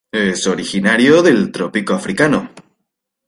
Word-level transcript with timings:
Es 0.11 0.47
originario 0.47 1.21
del 1.21 1.51
trópico 1.51 1.93
africano. 1.93 2.49